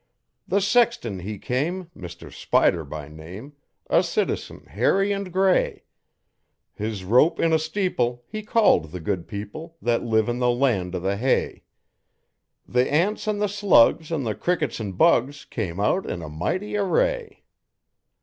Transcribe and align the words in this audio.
The 0.47 0.61
sexton 0.61 1.19
he 1.19 1.37
came 1.37 1.91
Mr 1.95 2.33
Spider 2.33 2.83
by 2.83 3.07
name 3.07 3.53
a 3.87 4.01
citizen 4.01 4.65
hairy 4.65 5.11
and 5.11 5.31
grey. 5.31 5.83
His 6.73 7.03
rope 7.03 7.39
in 7.39 7.53
a 7.53 7.59
steeple, 7.59 8.23
he 8.27 8.41
called 8.41 8.85
the 8.85 8.99
good 8.99 9.27
people 9.27 9.77
That 9.79 10.01
live 10.01 10.27
in 10.27 10.39
the 10.39 10.49
land 10.49 10.95
o' 10.95 10.99
the 10.99 11.17
hay. 11.17 11.65
The 12.67 12.91
ants 12.91 13.27
an' 13.27 13.37
the 13.37 13.45
squgs 13.45 14.11
an' 14.11 14.23
the 14.23 14.33
crickets 14.33 14.79
an' 14.81 14.93
bugs 14.93 15.45
came 15.45 15.79
out 15.79 16.09
in 16.09 16.23
a 16.23 16.29
mighty 16.29 16.75
array. 16.75 17.43